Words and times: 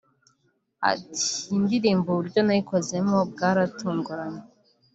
Ati 0.91 1.25
“Iyi 1.45 1.57
ndirimbo 1.63 2.07
uburyo 2.11 2.39
nayikozemo 2.43 3.17
bwaratunguranye 3.31 4.43